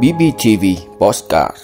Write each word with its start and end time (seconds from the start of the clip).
BBTV 0.00 0.64
Postcard 1.00 1.56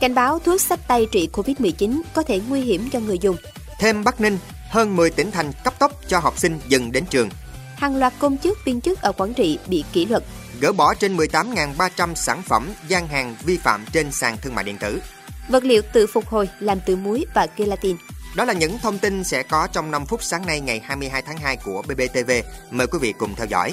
Cảnh 0.00 0.14
báo 0.14 0.38
thuốc 0.38 0.60
sách 0.60 0.80
tay 0.88 1.06
trị 1.12 1.28
Covid-19 1.32 2.00
có 2.14 2.22
thể 2.22 2.40
nguy 2.48 2.60
hiểm 2.60 2.88
cho 2.92 3.00
người 3.00 3.18
dùng. 3.18 3.36
Thêm 3.78 4.04
Bắc 4.04 4.20
Ninh, 4.20 4.38
hơn 4.68 4.96
10 4.96 5.10
tỉnh 5.10 5.30
thành 5.30 5.52
cấp 5.64 5.78
tốc 5.78 5.92
cho 6.08 6.18
học 6.18 6.38
sinh 6.38 6.58
dừng 6.68 6.92
đến 6.92 7.04
trường. 7.10 7.28
Hàng 7.76 7.96
loạt 7.96 8.12
công 8.18 8.38
chức 8.38 8.58
viên 8.64 8.80
chức 8.80 9.02
ở 9.02 9.12
Quảng 9.12 9.34
Trị 9.34 9.58
bị 9.66 9.84
kỷ 9.92 10.06
luật. 10.06 10.22
Gỡ 10.60 10.72
bỏ 10.72 10.94
trên 10.94 11.16
18.300 11.16 12.14
sản 12.14 12.42
phẩm 12.42 12.68
gian 12.88 13.08
hàng 13.08 13.36
vi 13.44 13.56
phạm 13.56 13.84
trên 13.92 14.12
sàn 14.12 14.36
thương 14.42 14.54
mại 14.54 14.64
điện 14.64 14.76
tử. 14.80 15.02
Vật 15.48 15.64
liệu 15.64 15.82
tự 15.92 16.06
phục 16.06 16.26
hồi 16.26 16.48
làm 16.60 16.78
từ 16.86 16.96
muối 16.96 17.26
và 17.34 17.46
gelatin. 17.56 17.96
Đó 18.34 18.44
là 18.44 18.52
những 18.52 18.78
thông 18.78 18.98
tin 18.98 19.24
sẽ 19.24 19.42
có 19.42 19.68
trong 19.72 19.90
5 19.90 20.06
phút 20.06 20.22
sáng 20.22 20.46
nay 20.46 20.60
ngày 20.60 20.80
22 20.84 21.22
tháng 21.22 21.36
2 21.36 21.56
của 21.56 21.82
BBTV. 21.82 22.30
Mời 22.70 22.86
quý 22.86 22.98
vị 22.98 23.12
cùng 23.18 23.34
theo 23.36 23.46
dõi. 23.46 23.72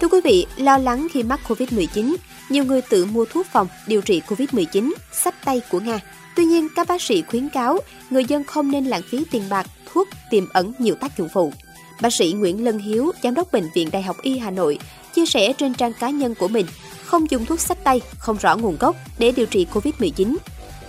Thưa 0.00 0.08
quý 0.08 0.20
vị, 0.24 0.46
lo 0.56 0.78
lắng 0.78 1.06
khi 1.12 1.22
mắc 1.22 1.40
Covid-19, 1.48 2.16
nhiều 2.48 2.64
người 2.64 2.82
tự 2.82 3.04
mua 3.04 3.24
thuốc 3.24 3.46
phòng 3.52 3.68
điều 3.86 4.00
trị 4.00 4.22
Covid-19, 4.28 4.92
sách 5.12 5.34
tay 5.44 5.60
của 5.70 5.80
Nga. 5.80 6.00
Tuy 6.36 6.44
nhiên, 6.44 6.68
các 6.76 6.88
bác 6.88 7.02
sĩ 7.02 7.22
khuyến 7.22 7.48
cáo 7.48 7.78
người 8.10 8.24
dân 8.24 8.44
không 8.44 8.70
nên 8.70 8.84
lãng 8.84 9.02
phí 9.10 9.24
tiền 9.30 9.48
bạc, 9.48 9.66
thuốc 9.92 10.08
tiềm 10.30 10.48
ẩn 10.52 10.72
nhiều 10.78 10.94
tác 10.94 11.18
dụng 11.18 11.28
phụ. 11.34 11.52
Bác 12.00 12.12
sĩ 12.12 12.32
Nguyễn 12.32 12.64
Lân 12.64 12.78
Hiếu, 12.78 13.12
giám 13.22 13.34
đốc 13.34 13.52
Bệnh 13.52 13.70
viện 13.74 13.90
Đại 13.90 14.02
học 14.02 14.16
Y 14.22 14.38
Hà 14.38 14.50
Nội, 14.50 14.78
chia 15.14 15.26
sẻ 15.26 15.52
trên 15.52 15.74
trang 15.74 15.92
cá 15.92 16.10
nhân 16.10 16.34
của 16.34 16.48
mình 16.48 16.66
không 17.04 17.30
dùng 17.30 17.46
thuốc 17.46 17.60
sách 17.60 17.78
tay 17.84 18.00
không 18.18 18.36
rõ 18.36 18.56
nguồn 18.56 18.76
gốc 18.80 18.96
để 19.18 19.32
điều 19.32 19.46
trị 19.46 19.66
Covid-19. 19.72 20.36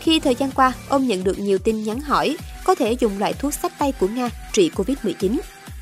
Khi 0.06 0.20
thời 0.20 0.36
gian 0.36 0.52
qua, 0.52 0.74
ông 0.90 1.08
nhận 1.08 1.24
được 1.24 1.40
nhiều 1.40 1.58
tin 1.58 1.84
nhắn 1.84 2.02
hỏi 2.02 2.38
có 2.64 2.76
thể 2.76 2.92
dùng 2.92 3.20
loại 3.20 3.34
thuốc 3.34 3.54
sách 3.54 3.74
tay 3.80 3.94
của 4.00 4.08
Nga 4.08 4.30
trị 4.54 4.72
Covid-19. 4.76 5.38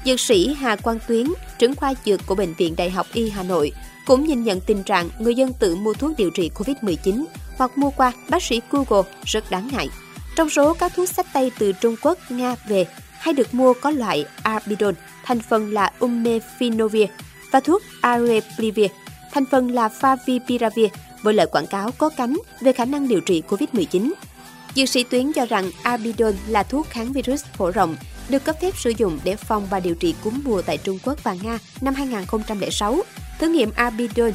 Dược 0.06 0.20
sĩ 0.20 0.54
Hà 0.54 0.76
Quang 0.76 1.00
Tuyến, 1.08 1.28
trưởng 1.60 1.76
khoa 1.76 1.94
dược 2.06 2.26
của 2.26 2.36
Bệnh 2.36 2.54
viện 2.54 2.76
Đại 2.78 2.90
học 2.90 3.08
Y 3.14 3.30
Hà 3.30 3.44
Nội, 3.44 3.72
cũng 4.06 4.26
nhìn 4.28 4.44
nhận 4.44 4.62
tình 4.62 4.84
trạng 4.84 5.10
người 5.20 5.36
dân 5.36 5.54
tự 5.54 5.76
mua 5.76 5.94
thuốc 5.94 6.12
điều 6.18 6.30
trị 6.30 6.52
COVID-19 6.56 7.26
hoặc 7.58 7.78
mua 7.78 7.90
qua 7.90 8.12
bác 8.30 8.44
sĩ 8.44 8.62
Google 8.72 9.12
rất 9.26 9.52
đáng 9.52 9.70
ngại. 9.72 9.90
Trong 10.36 10.50
số 10.50 10.74
các 10.74 10.94
thuốc 10.96 11.10
sách 11.10 11.28
tay 11.34 11.52
từ 11.60 11.72
Trung 11.72 11.96
Quốc, 12.02 12.18
Nga 12.30 12.56
về 12.68 12.86
hay 13.12 13.34
được 13.34 13.54
mua 13.54 13.74
có 13.74 13.90
loại 13.90 14.26
Arbidol, 14.44 14.94
thành 15.24 15.40
phần 15.40 15.74
là 15.74 15.92
Umefinovir, 16.00 17.08
và 17.52 17.60
thuốc 17.60 17.82
Areplivir, 18.02 18.92
thành 19.32 19.46
phần 19.52 19.72
là 19.72 19.90
Favipiravir, 20.02 20.90
với 21.24 21.34
lời 21.34 21.48
quảng 21.52 21.68
cáo 21.68 21.92
có 21.98 22.10
cánh 22.10 22.38
về 22.62 22.72
khả 22.72 22.86
năng 22.86 23.08
điều 23.08 23.22
trị 23.22 23.44
COVID-19. 23.50 24.12
Dược 24.76 24.90
sĩ 24.90 25.04
Tuyến 25.04 25.34
cho 25.34 25.46
rằng 25.46 25.72
abidol 25.84 26.34
là 26.48 26.64
thuốc 26.64 26.88
kháng 26.90 27.14
virus 27.14 27.44
phổ 27.58 27.72
rộng, 27.72 27.96
được 28.30 28.44
cấp 28.44 28.56
phép 28.62 28.78
sử 28.78 28.94
dụng 28.98 29.20
để 29.24 29.36
phòng 29.36 29.68
và 29.70 29.80
điều 29.80 29.96
trị 29.96 30.16
cúm 30.24 30.42
mùa 30.44 30.62
tại 30.62 30.78
Trung 30.78 31.00
Quốc 31.04 31.24
và 31.24 31.36
Nga 31.44 31.60
năm 31.82 31.94
2006. 31.94 33.02
Thử 33.40 33.48
nghiệm 33.48 33.72
abidol 33.76 34.30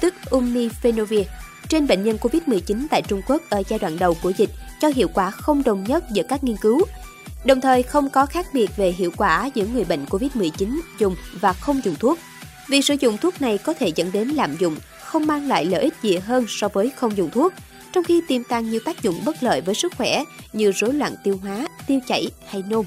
tức 0.00 0.14
Umifenovir, 0.30 1.24
trên 1.68 1.86
bệnh 1.86 2.04
nhân 2.04 2.16
COVID-19 2.20 2.86
tại 2.90 3.02
Trung 3.02 3.22
Quốc 3.26 3.42
ở 3.50 3.62
giai 3.68 3.78
đoạn 3.78 3.98
đầu 3.98 4.16
của 4.22 4.32
dịch 4.36 4.50
cho 4.80 4.88
hiệu 4.88 5.08
quả 5.14 5.30
không 5.30 5.62
đồng 5.62 5.84
nhất 5.84 6.04
giữa 6.12 6.22
các 6.28 6.44
nghiên 6.44 6.56
cứu. 6.56 6.82
Đồng 7.44 7.60
thời 7.60 7.82
không 7.82 8.10
có 8.10 8.26
khác 8.26 8.46
biệt 8.52 8.76
về 8.76 8.92
hiệu 8.92 9.10
quả 9.16 9.50
giữa 9.54 9.66
người 9.66 9.84
bệnh 9.84 10.04
COVID-19 10.04 10.80
dùng 10.98 11.16
và 11.40 11.52
không 11.52 11.80
dùng 11.84 11.94
thuốc. 11.94 12.18
Việc 12.68 12.84
sử 12.84 12.94
dụng 13.00 13.18
thuốc 13.18 13.40
này 13.40 13.58
có 13.58 13.74
thể 13.74 13.92
dẫn 13.94 14.12
đến 14.12 14.28
lạm 14.28 14.56
dụng, 14.60 14.76
không 15.12 15.26
mang 15.26 15.48
lại 15.48 15.64
lợi 15.64 15.82
ích 15.82 15.94
gì 16.02 16.16
hơn 16.16 16.44
so 16.48 16.68
với 16.68 16.92
không 16.96 17.16
dùng 17.16 17.30
thuốc, 17.30 17.52
trong 17.92 18.04
khi 18.04 18.22
tiềm 18.28 18.44
tàng 18.44 18.70
nhiều 18.70 18.80
tác 18.84 19.02
dụng 19.02 19.24
bất 19.24 19.42
lợi 19.42 19.60
với 19.60 19.74
sức 19.74 19.92
khỏe 19.96 20.24
như 20.52 20.72
rối 20.72 20.92
loạn 20.92 21.14
tiêu 21.24 21.38
hóa, 21.42 21.66
tiêu 21.86 22.00
chảy 22.08 22.26
hay 22.48 22.62
nôn. 22.68 22.84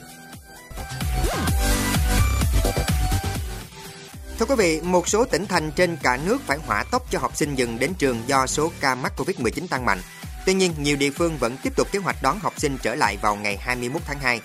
Thưa 4.39 4.45
quý 4.45 4.55
vị, 4.57 4.81
một 4.81 5.07
số 5.07 5.25
tỉnh 5.25 5.45
thành 5.45 5.71
trên 5.71 5.97
cả 6.03 6.19
nước 6.25 6.37
phải 6.45 6.57
hỏa 6.67 6.83
tốc 6.91 7.11
cho 7.11 7.19
học 7.19 7.35
sinh 7.35 7.55
dừng 7.55 7.79
đến 7.79 7.93
trường 7.97 8.21
do 8.27 8.47
số 8.47 8.71
ca 8.79 8.95
mắc 8.95 9.13
Covid-19 9.17 9.67
tăng 9.67 9.85
mạnh. 9.85 9.99
Tuy 10.45 10.53
nhiên, 10.53 10.73
nhiều 10.79 10.95
địa 10.95 11.11
phương 11.11 11.37
vẫn 11.37 11.57
tiếp 11.63 11.75
tục 11.75 11.87
kế 11.91 11.99
hoạch 11.99 12.23
đón 12.23 12.39
học 12.39 12.53
sinh 12.57 12.77
trở 12.81 12.95
lại 12.95 13.17
vào 13.21 13.35
ngày 13.35 13.57
21 13.57 14.01
tháng 14.05 14.19
2. 14.19 14.41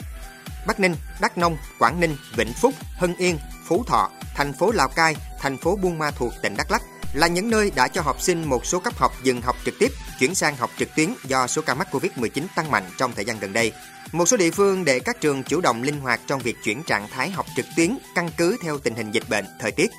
Bắc 0.66 0.80
Ninh, 0.80 0.94
Đắk 1.20 1.38
Nông, 1.38 1.56
Quảng 1.78 2.00
Ninh, 2.00 2.16
Vĩnh 2.36 2.52
Phúc, 2.52 2.74
Hưng 2.98 3.16
Yên, 3.16 3.38
Phú 3.64 3.84
Thọ, 3.86 4.10
thành 4.36 4.52
phố 4.52 4.72
Lào 4.72 4.88
Cai, 4.88 5.16
thành 5.40 5.56
phố 5.56 5.76
Buôn 5.76 5.98
Ma 5.98 6.10
Thuột, 6.10 6.32
tỉnh 6.42 6.56
Đắk 6.56 6.70
Lắk 6.70 6.82
là 7.12 7.26
những 7.26 7.50
nơi 7.50 7.72
đã 7.74 7.88
cho 7.88 8.02
học 8.02 8.20
sinh 8.20 8.44
một 8.44 8.66
số 8.66 8.78
cấp 8.78 8.96
học 8.96 9.12
dừng 9.22 9.42
học 9.42 9.56
trực 9.64 9.74
tiếp, 9.78 9.92
chuyển 10.18 10.34
sang 10.34 10.56
học 10.56 10.70
trực 10.78 10.88
tuyến 10.96 11.14
do 11.24 11.46
số 11.46 11.62
ca 11.62 11.74
mắc 11.74 11.88
Covid-19 11.94 12.44
tăng 12.54 12.70
mạnh 12.70 12.84
trong 12.98 13.12
thời 13.12 13.24
gian 13.24 13.38
gần 13.40 13.52
đây. 13.52 13.72
Một 14.12 14.26
số 14.26 14.36
địa 14.36 14.50
phương 14.50 14.84
để 14.84 15.00
các 15.00 15.20
trường 15.20 15.42
chủ 15.42 15.60
động 15.60 15.82
linh 15.82 16.00
hoạt 16.00 16.20
trong 16.26 16.40
việc 16.40 16.56
chuyển 16.64 16.82
trạng 16.82 17.08
thái 17.08 17.30
học 17.30 17.46
trực 17.56 17.66
tuyến 17.76 17.98
căn 18.14 18.30
cứ 18.36 18.56
theo 18.62 18.78
tình 18.78 18.94
hình 18.94 19.10
dịch 19.10 19.28
bệnh, 19.28 19.44
thời 19.60 19.72
tiết. 19.72 19.90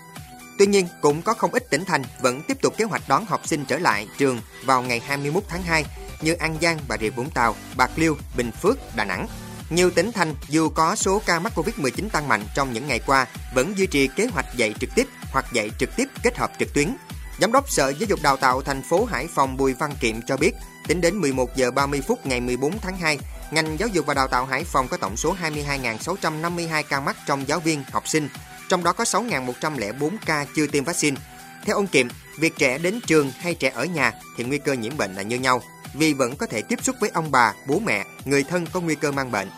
Tuy 0.58 0.66
nhiên, 0.66 0.88
cũng 1.02 1.22
có 1.22 1.34
không 1.34 1.52
ít 1.54 1.70
tỉnh 1.70 1.86
thành 1.86 2.04
vẫn 2.22 2.42
tiếp 2.48 2.62
tục 2.62 2.78
kế 2.78 2.86
hoạch 2.86 3.02
đón 3.08 3.26
học 3.26 3.48
sinh 3.48 3.66
trở 3.66 3.78
lại 3.78 4.08
trường 4.18 4.42
vào 4.66 4.82
ngày 4.82 5.00
21 5.00 5.44
tháng 5.48 5.64
2 5.64 5.86
như 6.22 6.34
An 6.34 6.58
Giang, 6.62 6.80
Bà 6.88 6.98
Rịa 6.98 7.10
Vũng 7.10 7.30
Tàu, 7.30 7.56
Bạc 7.78 7.92
Liêu, 7.96 8.18
Bình 8.38 8.52
Phước, 8.52 8.96
Đà 8.96 9.06
Nẵng. 9.06 9.28
Nhiều 9.72 9.92
tỉnh 9.92 10.12
thành 10.12 10.36
dù 10.50 10.70
có 10.70 10.96
số 10.96 11.22
ca 11.26 11.40
mắc 11.40 11.54
Covid-19 11.56 12.10
tăng 12.10 12.28
mạnh 12.28 12.44
trong 12.56 12.74
những 12.74 12.88
ngày 12.88 13.00
qua 13.06 13.28
vẫn 13.56 13.78
duy 13.78 13.88
trì 13.88 14.08
kế 14.08 14.26
hoạch 14.26 14.46
dạy 14.56 14.74
trực 14.80 14.90
tiếp 14.96 15.08
hoặc 15.32 15.46
dạy 15.54 15.70
trực 15.80 15.90
tiếp 15.96 16.06
kết 16.24 16.38
hợp 16.38 16.52
trực 16.60 16.74
tuyến. 16.74 16.96
Giám 17.40 17.52
đốc 17.52 17.70
Sở 17.70 17.90
Giáo 17.90 18.08
dục 18.10 18.20
Đào 18.24 18.38
tạo 18.38 18.62
thành 18.62 18.82
phố 18.90 19.06
Hải 19.06 19.28
Phòng 19.28 19.58
Bùi 19.58 19.74
Văn 19.74 19.92
Kiệm 20.00 20.22
cho 20.22 20.38
biết, 20.38 20.52
tính 20.88 21.02
đến 21.02 21.22
11 21.22 21.56
giờ 21.56 21.72
30 21.72 22.02
phút 22.08 22.26
ngày 22.26 22.42
14 22.42 22.80
tháng 22.80 22.98
2, 22.98 23.20
ngành 23.52 23.80
giáo 23.80 23.88
dục 23.88 24.06
và 24.06 24.14
đào 24.14 24.28
tạo 24.28 24.46
Hải 24.46 24.64
Phòng 24.64 24.88
có 24.88 24.98
tổng 24.98 25.18
số 25.18 25.36
22.652 25.42 26.84
ca 26.90 27.00
mắc 27.00 27.18
trong 27.28 27.48
giáo 27.48 27.60
viên, 27.60 27.84
học 27.92 28.08
sinh, 28.08 28.30
trong 28.70 28.84
đó 28.84 28.94
có 28.94 29.04
6.104 29.04 30.10
ca 30.26 30.46
chưa 30.56 30.68
tiêm 30.68 30.84
vaccine. 30.84 31.18
Theo 31.66 31.76
ông 31.76 31.88
Kiệm, 31.88 32.08
việc 32.38 32.54
trẻ 32.58 32.78
đến 32.78 33.00
trường 33.08 33.32
hay 33.40 33.56
trẻ 33.56 33.72
ở 33.76 33.86
nhà 33.86 34.12
thì 34.38 34.44
nguy 34.44 34.58
cơ 34.58 34.74
nhiễm 34.74 34.98
bệnh 34.98 35.16
là 35.16 35.22
như 35.22 35.40
nhau, 35.40 35.62
vì 35.94 36.14
vẫn 36.14 36.36
có 36.36 36.46
thể 36.46 36.62
tiếp 36.62 36.80
xúc 36.84 36.96
với 37.00 37.10
ông 37.14 37.32
bà, 37.32 37.54
bố 37.68 37.80
mẹ, 37.80 38.06
người 38.26 38.44
thân 38.44 38.66
có 38.74 38.80
nguy 38.80 38.96
cơ 38.96 39.12
mang 39.12 39.32
bệnh. 39.32 39.50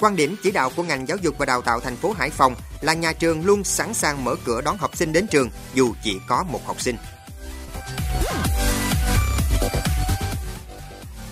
Quan 0.00 0.16
điểm 0.16 0.36
chỉ 0.42 0.50
đạo 0.50 0.70
của 0.76 0.82
ngành 0.82 1.08
giáo 1.08 1.16
dục 1.22 1.34
và 1.38 1.46
đào 1.46 1.62
tạo 1.62 1.80
thành 1.80 1.96
phố 1.96 2.12
Hải 2.12 2.30
Phòng 2.30 2.54
là 2.80 2.94
nhà 2.94 3.12
trường 3.12 3.44
luôn 3.44 3.64
sẵn 3.64 3.94
sàng 3.94 4.24
mở 4.24 4.34
cửa 4.44 4.60
đón 4.60 4.78
học 4.78 4.96
sinh 4.96 5.12
đến 5.12 5.26
trường 5.26 5.50
dù 5.74 5.94
chỉ 6.04 6.16
có 6.28 6.44
một 6.50 6.66
học 6.66 6.80
sinh. 6.80 6.96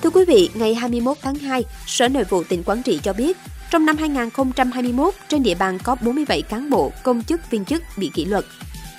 Thưa 0.03 0.11
quý 0.11 0.25
vị, 0.29 0.51
ngày 0.55 0.75
21 0.75 1.17
tháng 1.23 1.35
2, 1.35 1.65
Sở 1.87 2.09
Nội 2.09 2.25
vụ 2.25 2.45
tỉnh 2.45 2.63
Quảng 2.63 2.83
Trị 2.83 3.01
cho 3.03 3.13
biết, 3.13 3.37
trong 3.71 3.87
năm 3.87 3.97
2021, 3.97 5.15
trên 5.29 5.43
địa 5.43 5.55
bàn 5.55 5.79
có 5.85 5.95
47 5.95 6.43
cán 6.43 6.71
bộ, 6.71 6.93
công 7.03 7.23
chức, 7.23 7.51
viên 7.51 7.65
chức 7.65 7.83
bị 7.97 8.11
kỷ 8.15 8.25
luật. 8.25 8.45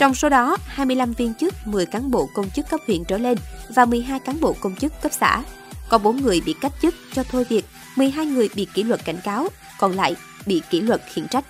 Trong 0.03 0.13
số 0.13 0.29
đó, 0.29 0.57
25 0.67 1.13
viên 1.13 1.33
chức, 1.33 1.53
10 1.65 1.85
cán 1.85 2.11
bộ 2.11 2.29
công 2.33 2.49
chức 2.49 2.69
cấp 2.69 2.79
huyện 2.87 3.03
trở 3.03 3.17
lên 3.17 3.37
và 3.75 3.85
12 3.85 4.19
cán 4.19 4.41
bộ 4.41 4.55
công 4.59 4.75
chức 4.75 4.93
cấp 5.01 5.11
xã. 5.19 5.43
Có 5.89 5.97
4 5.97 6.21
người 6.21 6.41
bị 6.45 6.55
cách 6.61 6.71
chức 6.81 6.95
cho 7.13 7.23
thôi 7.23 7.45
việc, 7.49 7.65
12 7.95 8.25
người 8.25 8.49
bị 8.55 8.67
kỷ 8.73 8.83
luật 8.83 9.05
cảnh 9.05 9.17
cáo, 9.23 9.47
còn 9.79 9.91
lại 9.91 10.15
bị 10.45 10.61
kỷ 10.69 10.81
luật 10.81 11.01
khiển 11.13 11.27
trách. 11.27 11.45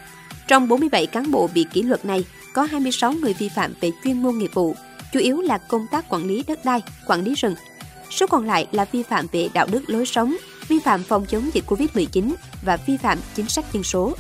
Trong 0.48 0.68
47 0.68 1.06
cán 1.06 1.32
bộ 1.32 1.50
bị 1.54 1.66
kỷ 1.74 1.82
luật 1.82 2.06
này, 2.06 2.26
có 2.54 2.64
26 2.64 3.14
người 3.14 3.34
vi 3.34 3.50
phạm 3.50 3.74
về 3.82 3.92
chuyên 4.04 4.24
môn 4.24 4.38
nghiệp 4.38 4.52
vụ, 4.54 4.76
chủ 5.14 5.20
yếu 5.20 5.42
là 5.42 5.58
công 5.58 5.88
tác 5.92 6.10
quản 6.10 6.28
lý 6.28 6.44
đất 6.48 6.66
đai, 6.66 6.82
quản 7.08 7.24
lý 7.24 7.36
rừng. 7.36 7.56
Số 8.10 8.28
còn 8.28 8.46
lại 8.46 8.68
là 8.72 8.86
vi 8.92 9.04
phạm 9.04 9.28
về 9.32 9.50
đạo 9.54 9.68
đức 9.72 9.84
lối 9.88 10.06
sống, 10.06 10.36
vi 10.68 10.80
phạm 10.80 11.04
phòng 11.04 11.26
chống 11.26 11.50
dịch 11.54 11.64
COVID-19 11.68 12.34
và 12.66 12.78
vi 12.78 12.98
phạm 12.98 13.18
chính 13.36 13.50
sách 13.50 13.66
dân 13.74 13.84
số. 13.84 14.14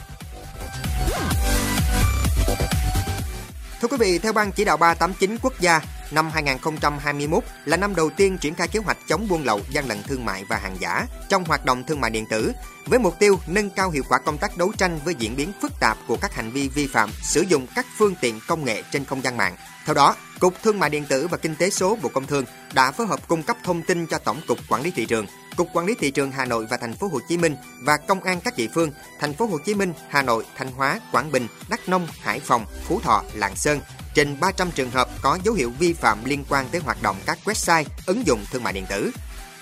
Thưa 3.83 3.89
quý 3.89 3.97
vị, 3.99 4.19
theo 4.19 4.33
Ban 4.33 4.51
chỉ 4.51 4.65
đạo 4.65 4.77
389 4.77 5.37
quốc 5.41 5.59
gia, 5.59 5.81
năm 6.11 6.29
2021 6.33 7.43
là 7.65 7.77
năm 7.77 7.95
đầu 7.95 8.09
tiên 8.09 8.37
triển 8.37 8.55
khai 8.55 8.67
kế 8.67 8.79
hoạch 8.79 8.97
chống 9.07 9.27
buôn 9.27 9.43
lậu, 9.43 9.59
gian 9.69 9.87
lận 9.87 10.03
thương 10.03 10.25
mại 10.25 10.45
và 10.45 10.57
hàng 10.57 10.77
giả 10.79 11.05
trong 11.29 11.45
hoạt 11.45 11.65
động 11.65 11.83
thương 11.83 12.01
mại 12.01 12.11
điện 12.11 12.25
tử, 12.25 12.51
với 12.85 12.99
mục 12.99 13.19
tiêu 13.19 13.39
nâng 13.47 13.69
cao 13.69 13.89
hiệu 13.89 14.03
quả 14.09 14.19
công 14.19 14.37
tác 14.37 14.57
đấu 14.57 14.71
tranh 14.77 14.99
với 15.05 15.15
diễn 15.15 15.35
biến 15.35 15.51
phức 15.61 15.71
tạp 15.79 15.97
của 16.07 16.17
các 16.21 16.33
hành 16.33 16.51
vi 16.51 16.67
vi 16.67 16.87
phạm 16.87 17.09
sử 17.23 17.41
dụng 17.41 17.67
các 17.75 17.85
phương 17.97 18.15
tiện 18.21 18.39
công 18.47 18.65
nghệ 18.65 18.83
trên 18.91 19.05
không 19.05 19.21
gian 19.23 19.37
mạng. 19.37 19.55
Theo 19.85 19.93
đó, 19.93 20.15
Cục 20.39 20.53
Thương 20.63 20.79
mại 20.79 20.89
điện 20.89 21.05
tử 21.09 21.27
và 21.27 21.37
Kinh 21.37 21.55
tế 21.55 21.69
số 21.69 21.97
Bộ 22.01 22.09
Công 22.09 22.25
Thương 22.25 22.45
đã 22.73 22.91
phối 22.91 23.07
hợp 23.07 23.27
cung 23.27 23.43
cấp 23.43 23.57
thông 23.63 23.81
tin 23.81 24.07
cho 24.07 24.17
Tổng 24.17 24.41
cục 24.47 24.57
Quản 24.69 24.81
lý 24.81 24.91
thị 24.91 25.05
trường, 25.05 25.25
Cục 25.55 25.69
Quản 25.73 25.85
lý 25.85 25.95
thị 25.99 26.11
trường 26.11 26.31
Hà 26.31 26.45
Nội 26.45 26.65
và 26.65 26.77
Thành 26.77 26.93
phố 26.93 27.07
Hồ 27.07 27.19
Chí 27.29 27.37
Minh 27.37 27.55
và 27.81 27.97
công 27.97 28.23
an 28.23 28.41
các 28.41 28.57
địa 28.57 28.67
phương 28.73 28.91
Thành 29.19 29.33
phố 29.33 29.45
Hồ 29.45 29.57
Chí 29.65 29.73
Minh, 29.73 29.93
Hà 30.09 30.21
Nội, 30.21 30.45
Thanh 30.57 30.71
Hóa, 30.71 30.99
Quảng 31.11 31.31
Bình, 31.31 31.47
Đắk 31.69 31.89
Nông, 31.89 32.07
Hải 32.21 32.39
Phòng, 32.39 32.65
Phú 32.83 32.99
Thọ, 32.99 33.23
Lạng 33.33 33.55
Sơn 33.55 33.79
trên 34.13 34.39
300 34.39 34.71
trường 34.71 34.91
hợp 34.91 35.09
có 35.21 35.39
dấu 35.43 35.53
hiệu 35.53 35.71
vi 35.79 35.93
phạm 35.93 36.25
liên 36.25 36.43
quan 36.49 36.65
tới 36.71 36.81
hoạt 36.81 37.01
động 37.01 37.15
các 37.25 37.37
website, 37.45 37.83
ứng 38.05 38.27
dụng 38.27 38.45
thương 38.51 38.63
mại 38.63 38.73
điện 38.73 38.85
tử. 38.89 39.11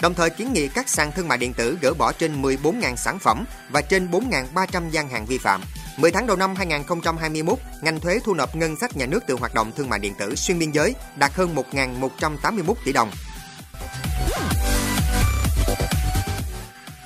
Đồng 0.02 0.14
thời 0.14 0.30
kiến 0.30 0.54
nghị 0.54 0.68
các 0.68 0.90
sàn 0.90 1.12
thương 1.12 1.28
mại 1.28 1.38
điện 1.38 1.54
tử 1.54 1.78
gỡ 1.82 1.94
bỏ 1.94 2.12
trên 2.12 2.42
14.000 2.42 2.96
sản 2.96 3.20
phẩm 3.20 3.46
và 3.72 3.82
trên 3.82 4.12
4.300 4.12 4.90
gian 4.90 5.10
hàng 5.10 5.26
vi 5.26 5.38
phạm. 5.38 5.62
10 5.98 6.12
tháng 6.12 6.28
đầu 6.28 6.38
năm 6.38 6.56
2021, 6.56 7.60
ngành 7.82 8.00
thuế 8.00 8.20
thu 8.24 8.34
nộp 8.34 8.56
ngân 8.56 8.76
sách 8.76 8.98
nhà 8.98 9.06
nước 9.06 9.24
từ 9.28 9.36
hoạt 9.36 9.54
động 9.54 9.72
thương 9.78 9.90
mại 9.90 10.00
điện 10.00 10.14
tử 10.20 10.36
xuyên 10.36 10.60
biên 10.60 10.72
giới 10.72 10.96
đạt 11.16 11.34
hơn 11.34 11.56
1.181 11.72 12.74
tỷ 12.86 12.94
đồng. 12.94 13.12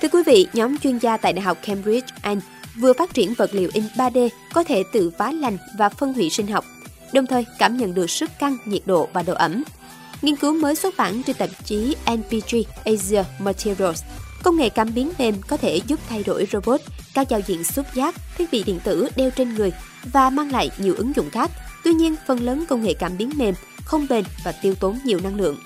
Thưa 0.06 0.18
quý 0.18 0.22
vị, 0.26 0.46
nhóm 0.52 0.78
chuyên 0.78 0.98
gia 0.98 1.16
tại 1.16 1.32
Đại 1.32 1.42
học 1.42 1.58
Cambridge, 1.62 2.06
Anh 2.22 2.40
vừa 2.76 2.92
phát 2.92 3.14
triển 3.14 3.34
vật 3.34 3.50
liệu 3.54 3.70
in 3.72 3.84
3D 3.96 4.28
có 4.52 4.64
thể 4.64 4.82
tự 4.92 5.10
phá 5.18 5.32
lành 5.32 5.58
và 5.78 5.88
phân 5.88 6.12
hủy 6.14 6.30
sinh 6.30 6.46
học 6.46 6.64
đồng 7.12 7.26
thời 7.26 7.46
cảm 7.58 7.76
nhận 7.76 7.94
được 7.94 8.10
sức 8.10 8.30
căng, 8.38 8.56
nhiệt 8.64 8.82
độ 8.86 9.08
và 9.12 9.22
độ 9.22 9.34
ẩm. 9.34 9.64
Nghiên 10.22 10.36
cứu 10.36 10.52
mới 10.60 10.74
xuất 10.74 10.96
bản 10.96 11.22
trên 11.22 11.36
tạp 11.36 11.50
chí 11.64 11.96
NPG 12.10 12.56
Asia 12.84 13.22
Materials 13.38 14.02
Công 14.42 14.56
nghệ 14.56 14.68
cảm 14.68 14.94
biến 14.94 15.12
mềm 15.18 15.34
có 15.48 15.56
thể 15.56 15.80
giúp 15.86 16.00
thay 16.08 16.22
đổi 16.22 16.48
robot, 16.52 16.80
các 17.14 17.28
giao 17.28 17.40
diện 17.46 17.64
xúc 17.64 17.86
giác, 17.94 18.14
thiết 18.38 18.50
bị 18.52 18.62
điện 18.62 18.80
tử 18.84 19.08
đeo 19.16 19.30
trên 19.30 19.54
người 19.54 19.72
và 20.12 20.30
mang 20.30 20.52
lại 20.52 20.70
nhiều 20.78 20.94
ứng 20.96 21.12
dụng 21.16 21.30
khác. 21.30 21.50
Tuy 21.84 21.92
nhiên, 21.92 22.16
phần 22.26 22.40
lớn 22.40 22.64
công 22.68 22.82
nghệ 22.82 22.94
cảm 22.94 23.16
biến 23.18 23.30
mềm 23.36 23.54
không 23.84 24.06
bền 24.10 24.24
và 24.44 24.52
tiêu 24.52 24.74
tốn 24.74 24.98
nhiều 25.04 25.20
năng 25.22 25.36
lượng. 25.36 25.56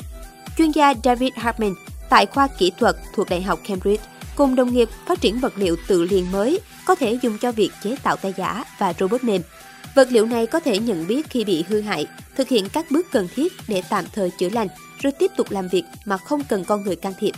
Chuyên 0.59 0.71
gia 0.71 0.95
David 1.05 1.33
Hartman 1.37 1.75
tại 2.11 2.27
khoa 2.27 2.49
kỹ 2.59 2.73
thuật 2.79 2.97
thuộc 3.15 3.31
Đại 3.31 3.43
học 3.43 3.61
Cambridge 3.69 4.05
cùng 4.37 4.55
đồng 4.55 4.75
nghiệp 4.75 4.89
phát 5.07 5.21
triển 5.21 5.41
vật 5.41 5.53
liệu 5.57 5.77
tự 5.87 6.03
liền 6.03 6.33
mới 6.33 6.61
có 6.85 6.95
thể 6.95 7.19
dùng 7.23 7.39
cho 7.39 7.53
việc 7.53 7.71
chế 7.83 7.97
tạo 8.03 8.17
tay 8.17 8.35
giả 8.37 8.65
và 8.79 8.93
robot 9.01 9.25
mềm. 9.25 9.43
Vật 9.95 10.09
liệu 10.11 10.27
này 10.27 10.47
có 10.47 10.61
thể 10.61 10.79
nhận 10.79 11.07
biết 11.07 11.31
khi 11.31 11.45
bị 11.45 11.65
hư 11.69 11.81
hại, 11.81 12.07
thực 12.37 12.49
hiện 12.49 12.69
các 12.69 12.91
bước 12.91 13.07
cần 13.13 13.29
thiết 13.35 13.53
để 13.69 13.83
tạm 13.91 14.05
thời 14.13 14.31
chữa 14.31 14.49
lành, 14.49 14.69
rồi 15.03 15.13
tiếp 15.19 15.31
tục 15.37 15.51
làm 15.51 15.69
việc 15.69 15.85
mà 16.05 16.17
không 16.17 16.45
cần 16.45 16.65
con 16.65 16.83
người 16.83 16.97
can 16.97 17.13
thiệp. 17.21 17.35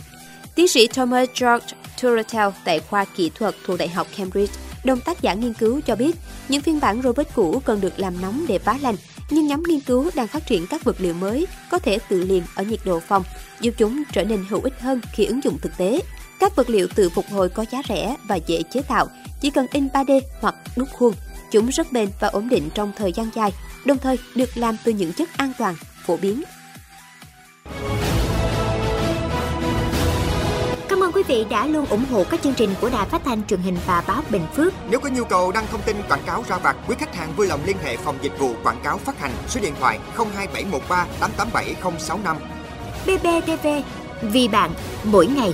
Tiến 0.55 0.67
sĩ 0.67 0.87
Thomas 0.87 1.29
George 1.41 1.65
Turretel 2.01 2.47
tại 2.63 2.79
khoa 2.79 3.05
kỹ 3.05 3.31
thuật 3.35 3.55
thuộc 3.65 3.79
Đại 3.79 3.89
học 3.89 4.07
Cambridge, 4.17 4.53
đồng 4.83 4.99
tác 4.99 5.21
giả 5.21 5.33
nghiên 5.33 5.53
cứu 5.53 5.81
cho 5.81 5.95
biết, 5.95 6.15
những 6.49 6.61
phiên 6.61 6.79
bản 6.79 7.01
robot 7.01 7.27
cũ 7.35 7.61
cần 7.65 7.81
được 7.81 7.99
làm 7.99 8.21
nóng 8.21 8.45
để 8.47 8.57
vá 8.57 8.77
lành, 8.81 8.95
nhưng 9.29 9.47
nhóm 9.47 9.63
nghiên 9.67 9.79
cứu 9.79 10.09
đang 10.15 10.27
phát 10.27 10.47
triển 10.47 10.67
các 10.67 10.83
vật 10.83 10.95
liệu 10.99 11.13
mới 11.13 11.47
có 11.71 11.79
thể 11.79 11.99
tự 12.09 12.23
liền 12.23 12.43
ở 12.55 12.63
nhiệt 12.63 12.79
độ 12.85 12.99
phòng, 12.99 13.23
giúp 13.61 13.73
chúng 13.77 14.03
trở 14.11 14.23
nên 14.23 14.45
hữu 14.49 14.61
ích 14.61 14.79
hơn 14.79 15.01
khi 15.13 15.25
ứng 15.25 15.43
dụng 15.43 15.57
thực 15.61 15.77
tế. 15.77 15.99
Các 16.43 16.55
vật 16.55 16.69
liệu 16.69 16.87
tự 16.95 17.09
phục 17.09 17.25
hồi 17.31 17.49
có 17.49 17.65
giá 17.71 17.81
rẻ 17.89 18.15
và 18.27 18.35
dễ 18.35 18.63
chế 18.63 18.81
tạo, 18.81 19.07
chỉ 19.41 19.49
cần 19.49 19.67
in 19.71 19.87
3D 19.87 20.21
hoặc 20.41 20.55
đúc 20.75 20.87
khuôn. 20.91 21.13
Chúng 21.51 21.67
rất 21.67 21.91
bền 21.91 22.09
và 22.19 22.27
ổn 22.27 22.49
định 22.49 22.69
trong 22.73 22.91
thời 22.97 23.11
gian 23.11 23.29
dài, 23.35 23.51
đồng 23.85 23.97
thời 23.97 24.17
được 24.35 24.57
làm 24.57 24.77
từ 24.83 24.91
những 24.91 25.13
chất 25.13 25.29
an 25.37 25.51
toàn, 25.57 25.75
phổ 26.05 26.17
biến 26.17 26.43
Cảm 30.89 31.03
ơn 31.03 31.11
quý 31.11 31.23
vị 31.27 31.45
đã 31.49 31.67
luôn 31.67 31.85
ủng 31.85 32.05
hộ 32.11 32.23
các 32.23 32.41
chương 32.41 32.53
trình 32.53 32.69
của 32.81 32.89
Đài 32.89 33.09
Phát 33.09 33.21
thanh 33.25 33.43
truyền 33.47 33.59
hình 33.59 33.77
và 33.85 34.03
báo 34.07 34.21
Bình 34.29 34.45
Phước. 34.55 34.73
Nếu 34.89 34.99
có 34.99 35.09
nhu 35.09 35.23
cầu 35.23 35.51
đăng 35.51 35.65
thông 35.71 35.81
tin 35.81 35.97
quảng 36.09 36.23
cáo 36.25 36.43
ra 36.49 36.57
vặt, 36.57 36.75
quý 36.87 36.95
khách 36.99 37.15
hàng 37.15 37.33
vui 37.35 37.47
lòng 37.47 37.59
liên 37.65 37.77
hệ 37.83 37.97
phòng 37.97 38.17
dịch 38.21 38.39
vụ 38.39 38.53
quảng 38.63 38.81
cáo 38.83 38.97
phát 38.97 39.19
hành 39.19 39.31
số 39.47 39.61
điện 39.61 39.73
thoại 39.79 39.99
02713 40.15 41.07
887065. 41.19 42.37
BBTV 43.05 43.67
vì 44.21 44.47
bạn 44.47 44.71
mỗi 45.03 45.27
ngày. 45.27 45.53